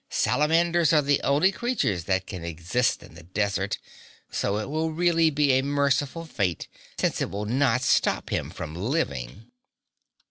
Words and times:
Salamanders 0.09 0.91
are 0.93 1.03
the 1.03 1.21
only 1.21 1.51
creatures 1.51 2.05
that 2.05 2.25
can 2.25 2.43
exist 2.43 3.03
in 3.03 3.13
the 3.13 3.21
desert, 3.21 3.77
so 4.31 4.57
it 4.57 4.67
will 4.67 4.89
really 4.89 5.29
be 5.29 5.51
a 5.51 5.61
merciful 5.61 6.25
fate, 6.25 6.67
since 6.99 7.21
it 7.21 7.29
will 7.29 7.45
not 7.45 7.83
stop 7.83 8.31
him 8.31 8.49
from 8.49 8.73
living." 8.73 9.51